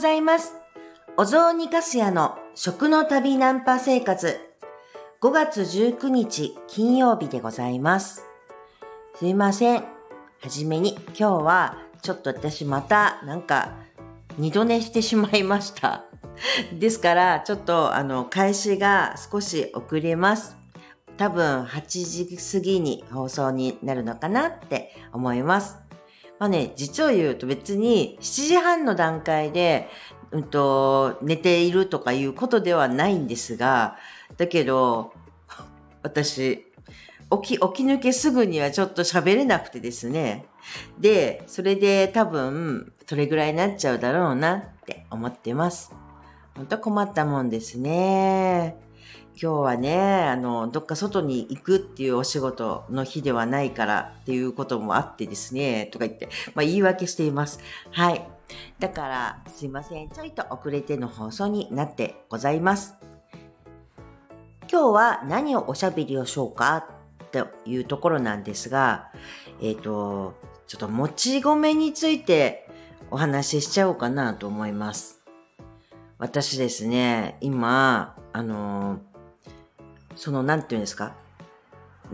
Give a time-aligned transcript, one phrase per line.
[0.00, 0.54] ざいます。
[1.18, 4.40] お雑煮かすやの食の旅ナンパ生活。
[5.20, 8.24] 5月19日金曜日でございます。
[9.16, 9.82] すいません。
[9.82, 13.74] はじめに今日はちょっと私またなんか
[14.38, 16.06] 二度寝してしまいました。
[16.72, 20.56] ですからちょっとあの開始が少し遅れます。
[21.18, 21.82] 多分8
[22.26, 25.76] 時過ぎに放送になるのかなって思います。
[26.40, 29.90] まあね、実を言うと別に7時半の段階で、
[30.32, 33.98] うんと、寝ているとかいうことではないんですが、
[34.38, 35.12] だけど、
[36.02, 36.66] 私、
[37.42, 40.46] 起き、起き抜けすぐにはちょっと喋れなくてですね。
[40.98, 45.92] で、それで多分、それぐらいになっちゃうだろうなって思ってます。
[46.56, 48.76] 本当困ったもんですね。
[49.42, 49.96] 今日はね、
[50.28, 57.58] あの、どっか外に行くっていうお仕事の日ではないからっていうこともあってですね、とか言って、まあ言い訳しています。
[57.90, 58.28] はい。
[58.78, 60.10] だから、すいません。
[60.10, 62.96] ちょいと遅れての放送になってございます。
[64.70, 66.90] 今日は何をおしゃべりをしようか
[67.32, 69.10] というところなんですが、
[69.62, 70.34] えっ、ー、と、
[70.66, 72.68] ちょっともち米について
[73.10, 75.22] お話ししちゃおうかなと思います。
[76.18, 79.00] 私ですね、今、あの
[80.20, 81.14] その、なんていうんですか？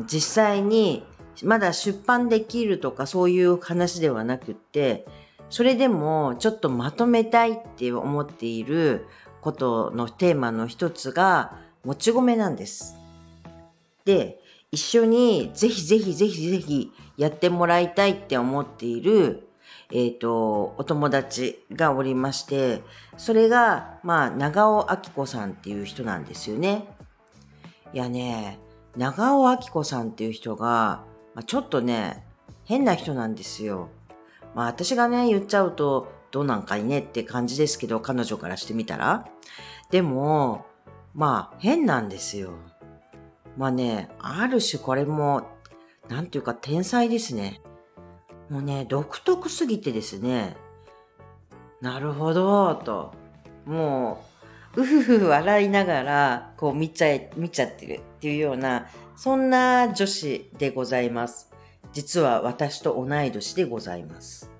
[0.06, 1.04] 実際に、
[1.42, 5.06] まだ出版できるとかそういう話ではなくって、
[5.50, 9.06] それでもちょっとまとめたいって思っている
[9.40, 12.96] ことのテーマの一つが、もち米なんです。
[14.04, 14.40] で、
[14.70, 19.48] 一緒にぜひぜひぜひぜひやってもらいたいって思っている、
[19.90, 22.82] えっ、ー、と、お友達がおりまして、
[23.16, 26.95] それが、まあ、長尾明子さんっていう人なんですよね。
[27.92, 28.58] いやね、
[28.96, 32.26] 長尾明子さんっていう人が、まあ、ちょっとね、
[32.64, 33.88] 変な人なんですよ。
[34.54, 39.26] まあ私がね、言っちゃうと、どうなんかいねって感じですけど、彼女からしてみたら。
[39.90, 40.66] でも、
[41.14, 42.52] まあ変なんですよ。
[43.56, 45.46] まあね、ある種これも、
[46.08, 47.60] なんていうか天才ですね。
[48.50, 50.56] もうね、独特すぎてですね、
[51.80, 53.12] なるほど、と。
[53.64, 54.35] もう、
[54.76, 61.50] うふふ笑いながら、こう見ちゃ、見ちゃってるっていうような、そんな女子でございます。
[61.92, 64.50] 実は私と同い年でございます。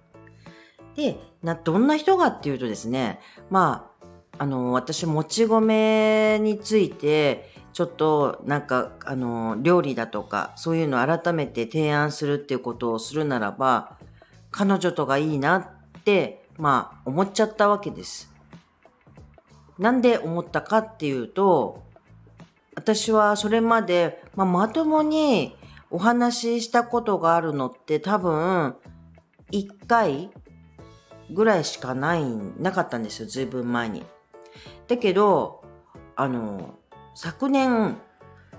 [0.97, 13.99] で、な、どんな人がっていうとですね、まあ、あの、私、もち米について、ちょっと、なんか、あの、料理だとか、そういうのを改めて提案するっていうことをするならば、
[14.51, 18.35] 彼女とがいいなって、まあ、思っちゃったわけです。
[19.79, 21.83] なんで思ったかっていうと、
[22.75, 25.57] 私はそれまで、まあ、まともに
[25.91, 28.77] お話ししたことがあるのって多分、
[29.53, 30.31] 1回
[31.31, 32.25] ぐらいしかない、
[32.59, 34.05] なかったんですよ、ずいぶん前に。
[34.89, 35.65] だけど、
[36.17, 36.79] あの、
[37.15, 37.99] 昨年、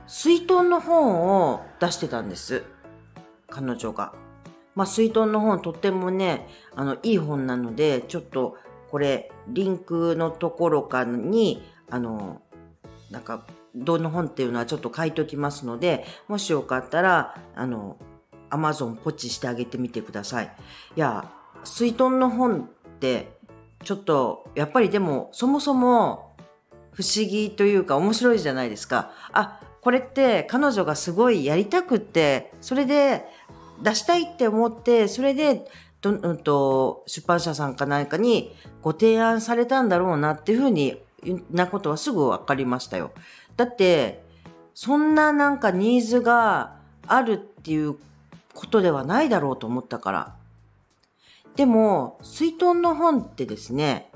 [0.07, 2.63] 水遁の本を出してたんです。
[3.49, 4.13] 彼女が。
[4.75, 8.57] まあ、水遁の本とってもね、あの、いい本なので、ちょっと
[8.91, 12.41] これ、リンクのところかに、あの、
[13.11, 17.97] なんか、どの本っていうのはちょっと書いときますので、もしよかったら、あの、
[18.49, 20.55] アマゾンポチしてあげてみてください。
[20.95, 21.31] いや、
[21.63, 23.37] 水遁の本って、
[23.83, 26.27] ちょっと、やっぱりでも、そもそも、
[26.97, 29.11] 不思議というか面白いじゃないですか。
[29.31, 33.23] あ、これって彼女がすごいやりたくって、それで
[33.83, 35.65] 出したいって思って、それで
[36.01, 41.01] ど、うんと、出版社さんか何かにご提案されたんだろうなっていうふうに
[41.51, 43.11] なことはすぐ分かりましたよ。
[43.55, 44.23] だって、
[44.73, 46.75] そんななんかニーズが
[47.07, 47.95] あるっていう
[48.53, 50.35] ことではないだろうと思ったから。
[51.55, 54.11] でも、水遁の本ってですね、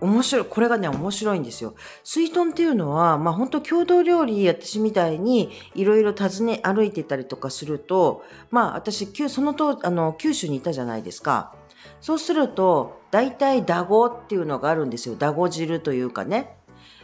[0.00, 1.74] 面白い、これがね、面白いんですよ。
[2.04, 11.54] 水遁っていうのは、まあ本当郷土料理、私みたいにいろいろ訪ね歩いてたりとかすると、まあ私、そのと、あの、九州にいたじゃないですか。
[12.00, 15.16] そうすると、大体ダゴっていうのがあるんですよ。
[15.16, 16.56] ダゴ汁というかね。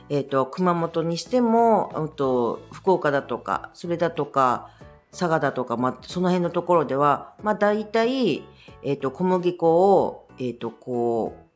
[0.08, 4.68] えっ、ー、と、熊本にしても、うんと、福岡だとか、それだとか、
[5.12, 8.42] 佐賀だとか、まあ、その辺のところでは、まあ大体、
[8.82, 11.51] えっ、ー、と、小麦粉を、えっ、ー、と、こう、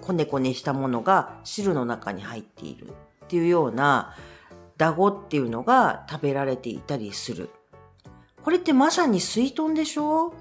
[0.00, 2.92] こねこねしたものが汁の中に入っているっ
[3.28, 4.14] ていうような
[4.76, 7.50] ダゴっていうのが食べられていたりする。
[8.42, 10.32] これってまさに水遁でしょ？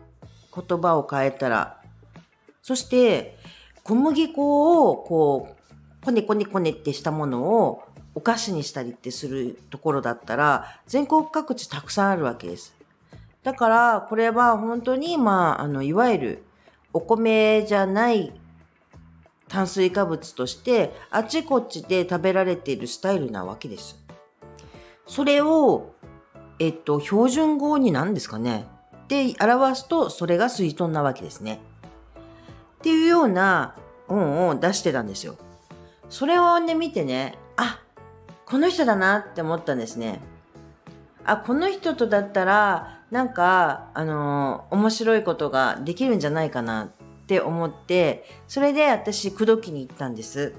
[0.55, 1.81] 言葉を変えたら。
[2.61, 3.37] そして、
[3.83, 7.83] 小麦粉をこう、こねこねこねってしたものを
[8.15, 12.75] お菓子にしたりってするところだったら、全国各地たくさんあるわけです。
[13.43, 16.43] だから、これは本当に、まあ、あの、いわゆる
[16.93, 18.33] お米じゃない
[19.47, 23.97] 炭水化物としてあっちこっちで食べられているスタイルなわけです。
[25.07, 25.93] それを、
[26.59, 28.67] えっと、標準語に何ですかね。
[29.07, 31.61] で表すと、それが水遁なわけですね。
[32.79, 33.75] っていうような
[34.07, 35.35] 音を出してたんですよ。
[36.09, 37.81] それをね、見てね、あ、
[38.45, 40.19] この人だなって思ったんですね。
[41.25, 46.89] あ、この人とだったら、なんか、あのー、面白いことができるんじゃないかな
[47.27, 50.53] って思って、それで私、口説きに行ったんです。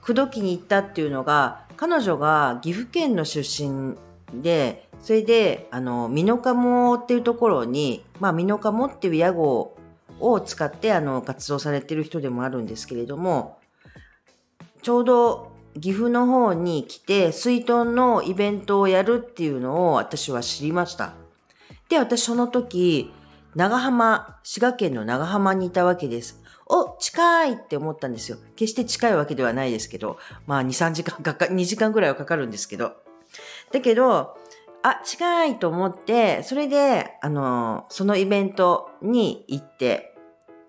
[0.00, 3.98] 口説きに行ったっていうのが、彼女が岐阜県の出身
[4.32, 9.76] で、それで、あの、美濃加茂っていうところに、まあ、美濃加茂っていう屋号
[10.20, 13.58] を使って、あの、活動されてる人でもあるんですけれども、
[14.80, 21.12] ちょうど岐阜の方に来て、水遁のイベントをやるっていうのを私は知りました。
[21.90, 23.12] で、私その時、
[23.54, 26.40] 長浜、滋賀県の長浜にいたわけです。
[26.66, 28.38] お、近いって思ったんですよ。
[28.54, 32.92] 決して近いわけではないですけど、まあ2、3時間かか、2時間ぐらいはかかるんですけど。
[33.72, 34.36] だけど、
[34.82, 40.14] あ、近いと思って、それで、あの、そのイベントに行って、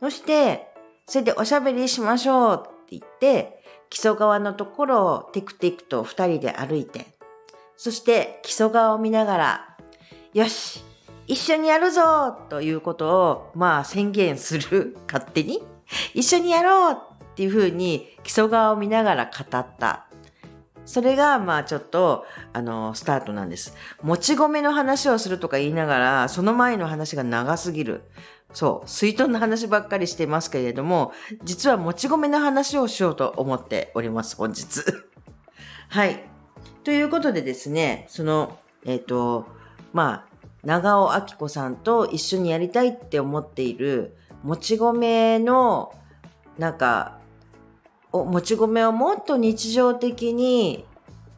[0.01, 0.67] そして、
[1.05, 7.05] それでおしゃべりしましょうって言って、木曽川のところをテクテクと二人で歩いて、
[7.77, 9.77] そして木曽川を見ながら、
[10.33, 10.83] よし
[11.31, 15.63] 一緒にやるぞということを、まあ宣言する、勝手に。
[16.13, 20.07] 一緒にやろうっていうふうに木曽川を見ながら語った。
[20.83, 23.77] それが、まあちょっと、あの、スタートなんです。
[24.01, 28.03] もち米の話をするとか言いながら、その前の話が長すぎる。
[28.51, 31.13] そう、水遁の話ばっかりしてますけれども、
[31.45, 34.83] 実はもち米の話をしようと思っております、本日。
[35.87, 36.25] はい。
[36.83, 39.45] ということでですね、その、えっ、ー、と、
[39.93, 40.30] まあ、
[40.63, 45.93] 長尾明子さんと一緒にやりたいって思っている、もち米の、
[46.57, 47.19] なんか、
[48.11, 50.85] おもち米をもっと日常的に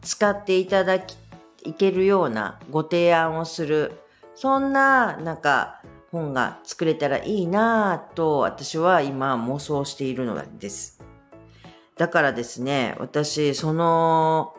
[0.02, 1.16] 使っていただき、
[1.64, 3.92] いけるようなご提案をする、
[4.34, 5.80] そんな、なんか、
[6.14, 11.00] 本が作れたらいいなぁと私は今妄想しているのです。
[11.96, 14.54] だからですね、私、その、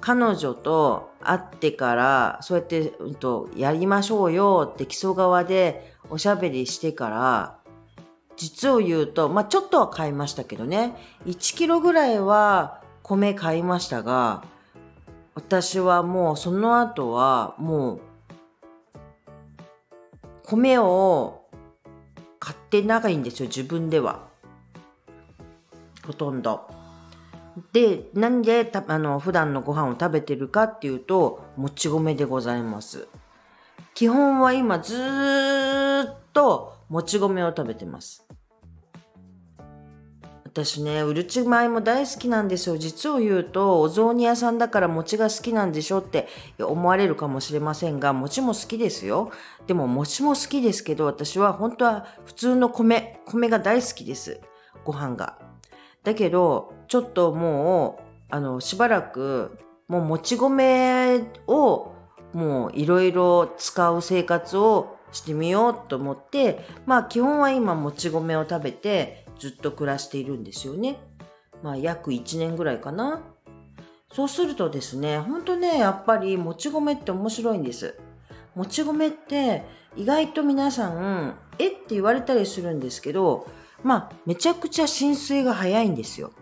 [0.00, 7.58] 彼女と会ってから、そうやって、うんと、やりましょうよって基礎側でおしゃべりしてから、
[8.36, 10.94] 実を言うと、まあ、ちょっとは買いましたけどね、
[11.26, 14.44] 1キロぐらいは米買いましたが、
[15.34, 18.00] 私はもうその後はもう
[20.44, 21.42] 米を
[22.38, 24.28] 買ってないんですよ、自分では。
[26.06, 26.75] ほとんど。
[27.72, 33.08] で、なんであの普段のご飯を食べてるかっていうと、もち米でございます。
[33.94, 38.26] 基本は今ずっともち米を食べてます。
[40.44, 42.78] 私ね、うるち米も大好きなんですよ。
[42.78, 46.28] 実を言うと、お雑煮屋さんだから餅が好きなんでしょって
[46.58, 49.30] 思われるかもしれませんが、餅も好きですよ。
[49.66, 54.40] でも餅も好きですけど、私は本当は普通の米、米が大好きです。
[54.84, 55.38] ご飯が。
[56.04, 61.92] だけど、ちょっともう、あの、しばらく、もうもち米を、
[62.32, 70.98] もういろいろ使う生活をしてみようと思って、まあ基本は今もち米を食べて、ずっと暮らしているんですよね。
[71.62, 73.22] まあ約1年ぐらいかな。
[74.12, 77.98] そうするとですね、ほんとね、やっぱりもち米って面白いんです。
[78.54, 79.64] もち米って
[79.96, 83.46] 意外と皆さん、えって言われたりするんですけど、
[83.82, 86.32] まあめちゃくちゃ浸水が早いんですよ。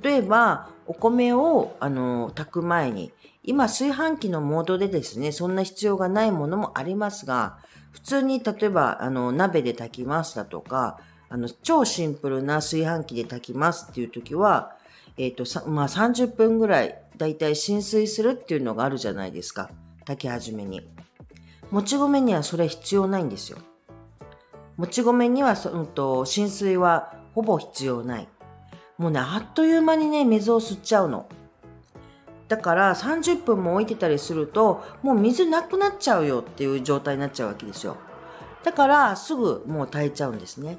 [0.00, 7.58] 例えば、お米を、あの、炊く前に、今炊飯器のモードでですね、そんな必要がないものもありますが、
[7.90, 14.76] 普通に例えば、あの、鍋で炊きますだとか、あの、超シンプルな炊飯器で炊きますっていう時は、
[15.16, 19.70] えっ、ー、と、まあ、30分ぐらい、だいたい浸水するっていうのがあるじゃないですか。
[20.06, 20.88] 炊き始めに。
[21.70, 23.58] もち米にはそれ必要ないんですよ。
[24.76, 28.28] もち米には、そうんと、浸水はほぼ必要ない。
[29.02, 31.26] もうね、あっという間にね、水を吸っちゃうの。
[32.46, 37.96] だから30分も置いてたりすると、もう水なくなっちゃうよっていう状態になっちゃうわけですよ。
[38.62, 40.78] だからすぐもう炊いちゃうんですね。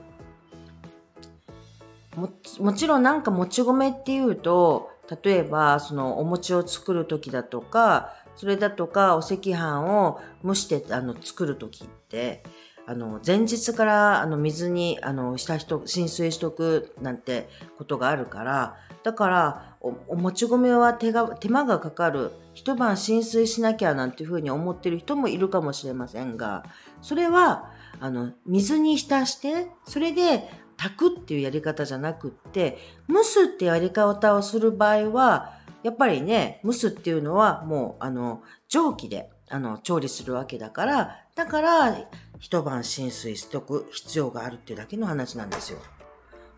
[2.15, 4.89] ももちろんなんかもち米っていうと、
[5.21, 12.41] 例えばそのお餅を作る時だとか、それだとかお赤飯を蒸してあの作る時って、
[12.85, 22.31] あの前日からあの水にあのした人浸水しとくなんてことがあるからだからおおもち米は手が手間がかかる。
[22.55, 26.63] 一晩浸水しなきゃなんていうふうに思ってる人もいるかもしれませんが
[27.01, 30.47] それはあの水に浸してそれで
[30.77, 32.77] 炊くっていうやり方じゃなくって、
[33.09, 41.95] 蒸すってやり方をする場合は、やっぱりね、蒸すっていうのはもう、あの、蒸気で、あの、調理するわけだから、だから、
[42.39, 45.79] 一晩浸水しとく必要があるっていうだけの話なんですよ。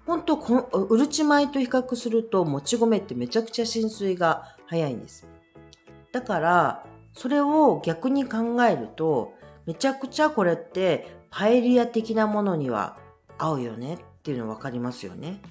[0.05, 5.27] 本当うるち米と比較すると、もち米ってめちゃくちゃ浸水が早いんです。
[6.13, 9.33] だから、それを逆に考えると、
[9.65, 12.97] めちゃくちゃこれってパエリア的なものには
[13.37, 15.41] 合うよねっていうの分かりますよね。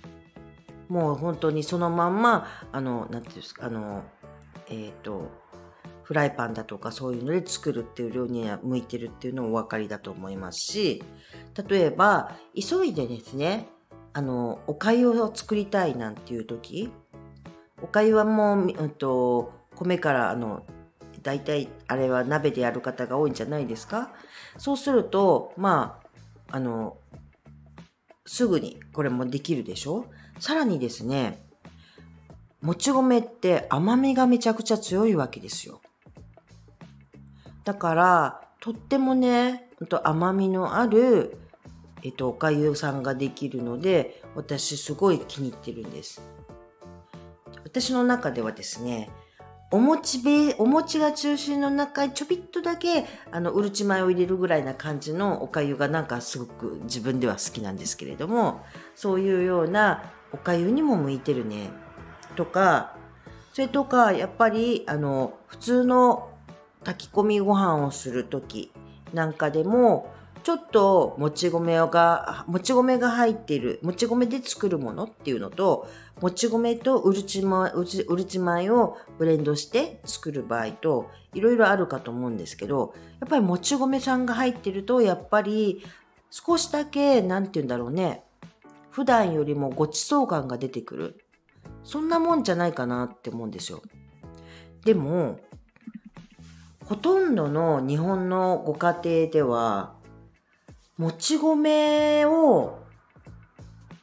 [0.88, 4.02] もう本当にそのまんま、あの、なんていうんですか、あの、
[4.68, 5.43] えっ、ー、と、
[6.04, 11.02] フライパンだとかそういうので作るっていう料理には向いてるっていうのもお分かりだと思いますし、
[11.68, 13.68] 例えば、急いでですね、
[14.12, 16.92] あの、お粥を作りたいなんていう時、
[17.82, 20.64] お粥はもう、うんと、米からあの
[21.24, 24.12] 大体あれは鍋でやる方が多いんじゃないですか？
[24.56, 26.00] そうするとま
[26.48, 26.96] ああの
[28.24, 30.06] すぐにこれもできるでしょ？
[30.38, 31.44] さらにですね
[32.60, 35.80] もち米って甘みがめちゃくちゃ強いわけですよ。
[37.64, 39.68] だからとってもね
[40.04, 41.38] 甘みのある
[42.04, 46.20] えっと、おかゆさんができるので、私すごい気に入ってるんです。
[47.64, 49.08] 私の中ではですね、
[49.70, 58.60] お餅べ、お餅が中心の中にちょびっとだけ、あの、うるち米を入れるぐらいな感じのおかゆがなんかすごく自分では好きなんですけれども、
[58.94, 61.70] そういうようなおかゆにも向いてるね。
[62.36, 62.98] とか、
[63.54, 66.33] それとか、やっぱり、あの、普通の
[66.84, 68.72] 炊き込みご飯をするとき
[69.14, 70.12] なんかでも、
[70.42, 75.88] ちょっともち米が、もち米が入っている、もち米で作るものっていうのと、
[76.20, 85.82] もち米とうるち米、うるち米をブレンドして作る場合と、いろいろあるかと思うんですけど、やっぱりもち米さんが入ってると、やっぱり
[86.30, 88.24] 少しだけ、なんて言うんだろうね、
[88.90, 91.24] 普段よりもごちそう感が出てくる。
[91.84, 93.80] そんなもんじゃないかなって思うんですよ。
[94.84, 95.38] でも、
[96.86, 99.94] ほとんどの日本のご家庭では、
[100.96, 102.78] もち米を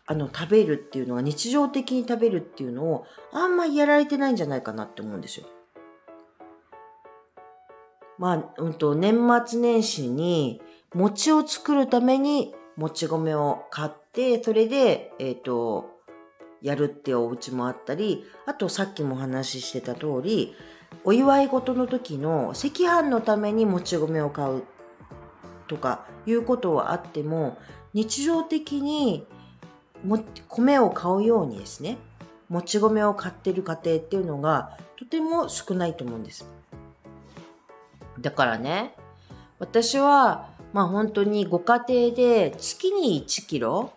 [0.08, 5.46] あの食べるっていうのは日常的に食べるっていうのをあんまりやられてないんじゃないかなって思うんですよ。
[8.18, 9.16] まあ、うんと、年
[9.48, 10.62] 末年始に
[10.94, 15.90] 餅を作るためにもち米を買って、それで、えっ、ー、と、
[16.62, 20.54] やるってお家もあったり、あとさっきもお話ししてた通り、
[21.04, 24.64] お祝い事の時の赤飯のためにもち米を買う
[25.68, 27.58] とかいうことはあっても
[27.94, 29.26] 日常的に
[30.06, 31.98] も米を買うようにですね
[32.50, 36.48] もち米を買ってる家庭っていうのがとても少ないと思うんです。
[38.20, 38.94] だからね
[39.58, 43.94] 私はまあ本当にご家庭で月に1キロ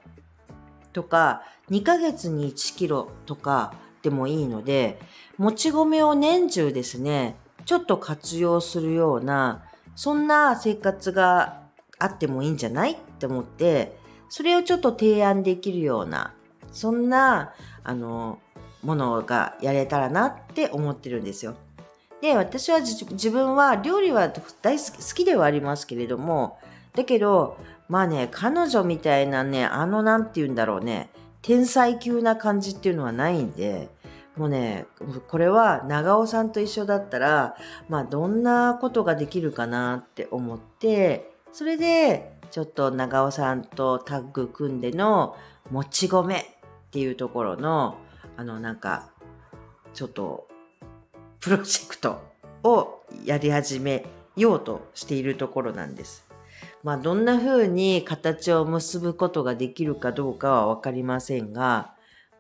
[0.93, 5.01] とか2ヶ月に1キロとかでもいいので
[5.37, 7.35] もち米を年中ですね
[7.65, 9.65] ちょっと活用するような
[9.97, 11.65] そんな生活が
[11.99, 12.93] あってもいいんじゃない？
[12.93, 13.97] って思って、
[14.29, 16.35] それをちょっと提案できるような、
[16.73, 18.41] そんな、あの、
[18.83, 21.55] ものがやれたらなって思ってるんですよ。
[22.21, 24.29] で、私は自分は料理は
[24.61, 26.59] 大好き、好きではありますけれども、
[26.95, 27.57] だけど、
[27.89, 33.89] まあね、彼女みたいなね、あのなんて言うんだろうね、天才級な感じっていうのはないんで、
[34.37, 34.87] もうね、
[35.29, 37.57] これは長尾さんと一緒だったら、
[37.89, 45.37] まあどんなことができるかなって思って、それで、ちょっと長尾さんとタッグ組んでの、
[45.71, 46.45] もち米っ
[46.91, 47.97] ていうところの、
[48.37, 49.11] あの、なんか、
[49.93, 50.49] ちょっと、
[51.41, 52.23] プロジェクト
[52.65, 54.05] をやり始め
[54.37, 56.27] ようとしているところなんです。
[56.83, 61.94] まあ、どんな風に形を結ぶことができるかどうかはわかりませんが、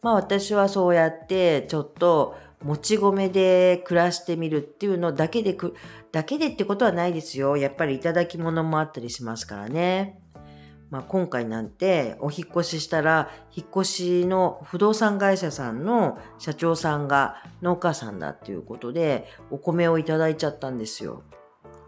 [0.05, 5.75] まあ私はそうやってちょっともち米で暮らしてみるっていうのだけでく、
[6.13, 7.57] だけでってことはないですよ。
[7.57, 10.21] やっぱりいただき物もあったりしますからね。
[10.91, 21.23] まあ、今回なんてお引越ししたら、引っ越しの不動産会社さんの社長さんが農家さんだっていうことで、お米をいただいちゃったんですよ。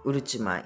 [0.04, 0.64] うるち米。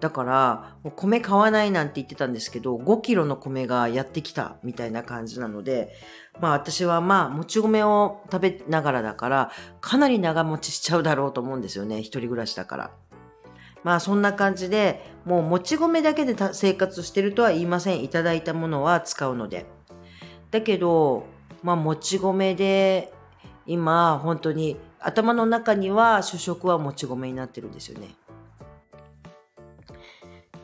[0.00, 5.92] だから、米買わないなんて言ってたんですけど、5キロの米がやってきたみたいな感じなので、
[6.40, 12.00] まあ私はまあ、もち米を食べながらだから、かなり長持ちしちゃうだろうと思うんですよね。
[12.00, 12.90] 一人暮らしだから。
[13.82, 18.02] まあそんな感じで、もうもち米だけで生活してるとは言いません。
[18.02, 19.66] いただいたものは使うので。
[20.50, 21.26] だけど、
[21.62, 23.12] まあもち米で、
[23.66, 28.14] 今、本当に頭の中には主食はもち米になってるんですよね。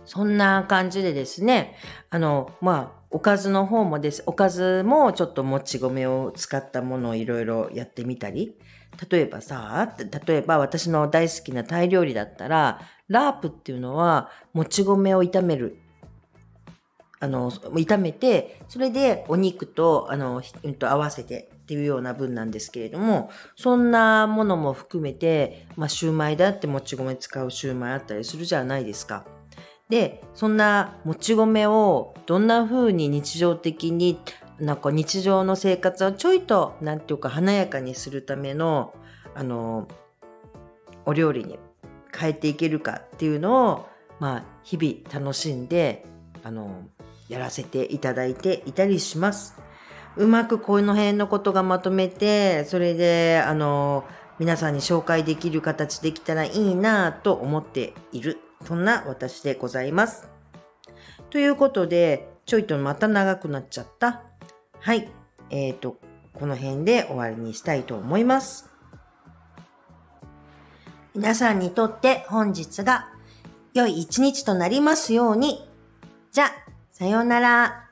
[0.06, 1.76] そんな感じでですね、
[2.10, 4.22] あの、まあ、おかずの方もです。
[4.26, 8.58] おかずもちょっともち米を使ったものをいろいろやってみたり。
[9.10, 9.90] 例えばさ、
[10.26, 15.78] 例えば私の大好きなタイ料理だったら、ラープっていうのはもち米を炒める。
[17.18, 29.24] あの、炒めて、それでお肉と、あの、うんと合わせてっていうような分なんですけれども、そんなものも含めて、まあ、シューマイだってもち米使うシューマイあったりするじゃないですか。
[29.88, 34.18] で、そんなもち米をどんな風に日常的に
[34.58, 38.94] なんか日常の生活をちょいと、なんていうか華やかにするための、
[39.34, 39.86] あの、
[41.04, 41.58] お料理に
[42.14, 43.86] 変えていけるかっていうのを、
[44.18, 46.06] まあ、日々楽しんで、
[46.42, 46.88] あの、
[47.28, 49.56] やらせていただいていたりします。
[50.16, 54.04] うまくこの辺のことがまとめて、それで、あの、
[54.38, 60.28] 皆さんに紹介できる形できたらいいなと思っているそんな私でございます。
[61.30, 64.22] ということで、ちょいとまた長くなっちゃった。
[64.80, 65.08] はい。
[65.50, 65.98] えっ、ー、と、
[66.34, 68.70] この辺で終わりにしたいと思います。
[71.14, 73.08] 皆さんにとって本日が
[73.72, 75.68] 良い一日となりますように。
[76.30, 76.50] じゃ、
[76.92, 77.85] さようなら。